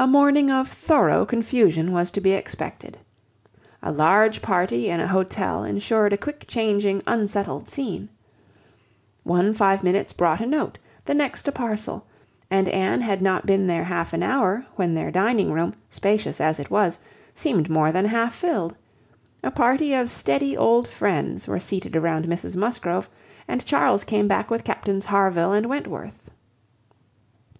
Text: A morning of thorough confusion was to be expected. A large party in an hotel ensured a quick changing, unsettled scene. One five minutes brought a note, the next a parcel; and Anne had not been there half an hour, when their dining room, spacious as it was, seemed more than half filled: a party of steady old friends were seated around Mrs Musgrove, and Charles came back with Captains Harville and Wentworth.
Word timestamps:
A 0.00 0.06
morning 0.08 0.50
of 0.50 0.66
thorough 0.66 1.24
confusion 1.24 1.92
was 1.92 2.10
to 2.10 2.20
be 2.20 2.32
expected. 2.32 2.98
A 3.80 3.92
large 3.92 4.42
party 4.42 4.90
in 4.90 4.98
an 4.98 5.06
hotel 5.06 5.62
ensured 5.62 6.12
a 6.12 6.16
quick 6.16 6.44
changing, 6.48 7.04
unsettled 7.06 7.68
scene. 7.70 8.08
One 9.22 9.54
five 9.54 9.84
minutes 9.84 10.12
brought 10.12 10.40
a 10.40 10.44
note, 10.46 10.80
the 11.04 11.14
next 11.14 11.46
a 11.46 11.52
parcel; 11.52 12.04
and 12.50 12.68
Anne 12.68 13.00
had 13.02 13.22
not 13.22 13.46
been 13.46 13.68
there 13.68 13.84
half 13.84 14.12
an 14.12 14.24
hour, 14.24 14.66
when 14.74 14.94
their 14.94 15.12
dining 15.12 15.52
room, 15.52 15.74
spacious 15.88 16.40
as 16.40 16.58
it 16.58 16.68
was, 16.68 16.98
seemed 17.32 17.70
more 17.70 17.92
than 17.92 18.06
half 18.06 18.34
filled: 18.34 18.74
a 19.44 19.52
party 19.52 19.94
of 19.94 20.10
steady 20.10 20.56
old 20.56 20.88
friends 20.88 21.46
were 21.46 21.60
seated 21.60 21.94
around 21.94 22.24
Mrs 22.24 22.56
Musgrove, 22.56 23.08
and 23.46 23.64
Charles 23.64 24.02
came 24.02 24.26
back 24.26 24.50
with 24.50 24.64
Captains 24.64 25.04
Harville 25.04 25.52
and 25.52 25.66
Wentworth. 25.66 26.28